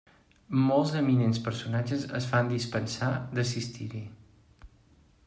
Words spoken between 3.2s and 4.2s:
d'assistir-hi.